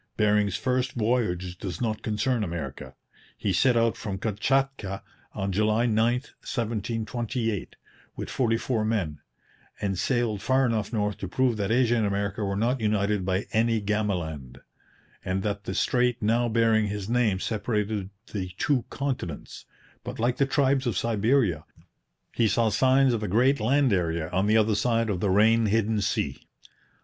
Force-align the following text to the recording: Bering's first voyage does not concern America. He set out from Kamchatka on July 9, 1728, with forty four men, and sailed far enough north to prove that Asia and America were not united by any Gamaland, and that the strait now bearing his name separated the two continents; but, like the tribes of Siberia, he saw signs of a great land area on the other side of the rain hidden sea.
Bering's 0.17 0.55
first 0.57 0.93
voyage 0.93 1.59
does 1.59 1.79
not 1.79 2.01
concern 2.01 2.43
America. 2.43 2.95
He 3.37 3.53
set 3.53 3.77
out 3.77 3.95
from 3.95 4.17
Kamchatka 4.17 5.03
on 5.33 5.51
July 5.51 5.85
9, 5.85 5.95
1728, 6.15 7.75
with 8.15 8.27
forty 8.27 8.57
four 8.57 8.83
men, 8.83 9.19
and 9.79 9.99
sailed 9.99 10.41
far 10.41 10.65
enough 10.65 10.91
north 10.91 11.17
to 11.19 11.27
prove 11.27 11.55
that 11.57 11.69
Asia 11.69 11.97
and 11.97 12.07
America 12.07 12.43
were 12.43 12.55
not 12.55 12.81
united 12.81 13.23
by 13.23 13.45
any 13.53 13.79
Gamaland, 13.79 14.61
and 15.23 15.43
that 15.43 15.65
the 15.65 15.75
strait 15.75 16.19
now 16.19 16.49
bearing 16.49 16.87
his 16.87 17.07
name 17.07 17.39
separated 17.39 18.09
the 18.33 18.49
two 18.57 18.85
continents; 18.89 19.65
but, 20.03 20.17
like 20.17 20.37
the 20.37 20.47
tribes 20.47 20.87
of 20.87 20.97
Siberia, 20.97 21.63
he 22.33 22.47
saw 22.47 22.69
signs 22.69 23.13
of 23.13 23.21
a 23.21 23.27
great 23.27 23.59
land 23.59 23.93
area 23.93 24.31
on 24.31 24.47
the 24.47 24.57
other 24.57 24.73
side 24.73 25.11
of 25.11 25.19
the 25.19 25.29
rain 25.29 25.67
hidden 25.67 26.01
sea. 26.01 26.47